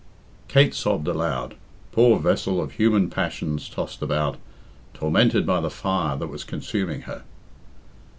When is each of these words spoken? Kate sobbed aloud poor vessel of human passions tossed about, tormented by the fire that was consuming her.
Kate 0.47 0.73
sobbed 0.73 1.07
aloud 1.07 1.53
poor 1.91 2.17
vessel 2.17 2.59
of 2.59 2.71
human 2.71 3.07
passions 3.07 3.69
tossed 3.69 4.01
about, 4.01 4.37
tormented 4.95 5.45
by 5.45 5.61
the 5.61 5.69
fire 5.69 6.17
that 6.17 6.25
was 6.25 6.43
consuming 6.43 7.01
her. 7.01 7.21